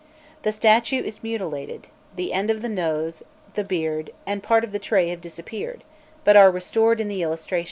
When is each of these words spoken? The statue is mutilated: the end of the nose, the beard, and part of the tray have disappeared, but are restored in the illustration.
The 0.41 0.51
statue 0.51 1.03
is 1.03 1.21
mutilated: 1.21 1.85
the 2.15 2.33
end 2.33 2.49
of 2.49 2.63
the 2.63 2.69
nose, 2.69 3.21
the 3.53 3.63
beard, 3.63 4.09
and 4.25 4.41
part 4.41 4.63
of 4.63 4.71
the 4.71 4.79
tray 4.79 5.09
have 5.09 5.21
disappeared, 5.21 5.83
but 6.23 6.35
are 6.35 6.49
restored 6.49 6.99
in 6.99 7.07
the 7.07 7.21
illustration. 7.21 7.59